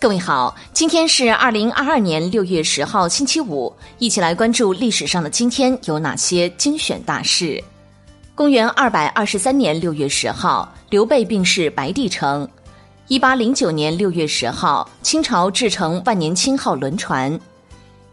[0.00, 7.62] 各位好，今天是二零二二年六月十号，星期五，一起来关注历史上的今天有哪些精选大事。
[8.34, 12.48] 公元二百二十三年六月十号，刘备病逝白帝城。
[13.08, 17.38] 一八零九年六月十号，清朝制成万年青号轮船。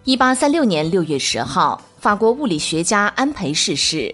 [0.04, 4.14] 一八三六年六月十号，法国物理学家安培逝世。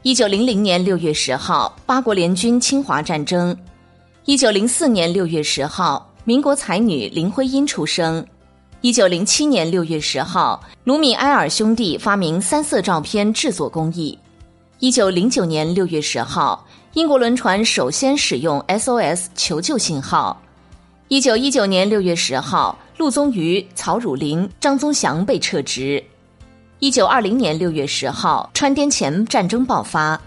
[0.00, 3.54] 一九零零年六月十号，八国联军侵华战争。
[4.24, 6.08] 一九零四年六月十号。
[6.24, 8.24] 民国才女林徽因出生。
[8.80, 14.16] 一九零七年六月十号，卢米埃尔兄弟发明三色照片制作工艺。
[14.78, 16.64] 一九零九年六月十号，
[16.94, 20.40] 英国轮船首先使用 SOS 求救信号。
[21.08, 26.02] 一九一九年六月十号，陆宗舆、曹汝霖、张宗祥被撤职。
[26.78, 30.20] 一九二零年六月十号，川滇黔战争爆发。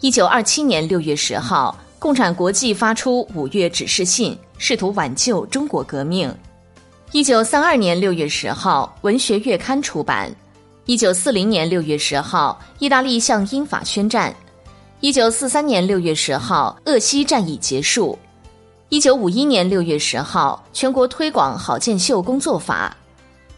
[0.00, 1.76] 一九二七年六月十号。
[2.02, 6.34] 共产国际发出五月指示信，试图挽救中国革命。
[7.12, 10.28] 一九三二年六月十号，《文学月刊》出版。
[10.86, 14.34] 一九四零年六月十号，意大利向英法宣战。
[14.98, 18.18] 一九四三年六月十号，鄂西战役结束。
[18.88, 22.96] 一九五一年六月十号，全国推广郝建秀工作法。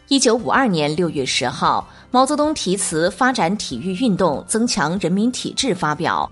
[0.08, 6.30] 一九五二年六月十号，毛泽东题词发展体育运动，增强人民体质发表。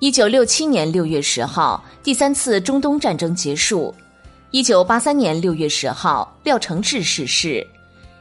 [0.00, 3.94] 一九六七年六月十号，第三次中东战争结束。
[4.50, 7.66] 一九八三年六月十号，廖承志逝世。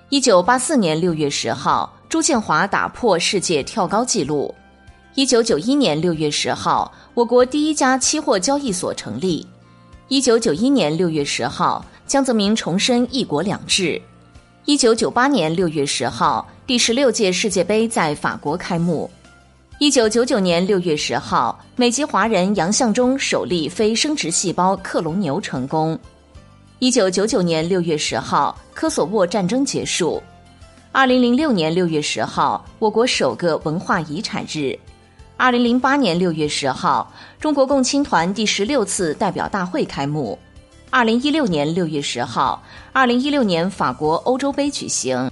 [0.10, 4.54] 一九八四年六月十号，朱建华打破世界跳高纪录。
[5.16, 9.48] 一九九一年六月十号，我国第一家期货交易所成立。
[10.10, 14.02] 一九九一年六月十号，江泽民重申“一国两制”。
[14.66, 19.10] 一九九八年六月十号，第十六届世界杯在法国开幕。
[19.80, 25.98] 一九九九年六月十号，美籍华人杨向忠首例非生殖细胞克隆牛成功。
[26.80, 30.22] 一九九九年六月十号，科索沃战争结束。
[30.92, 34.78] 二零零六年六月十号，我国首个文化遗产日。
[35.38, 37.10] 二零零八年六月十号，
[37.40, 40.38] 中国共青团第十六次代表大会开幕。
[40.90, 42.62] 二零一六年六月十号，
[42.92, 45.32] 二零一六年法国欧洲杯举行。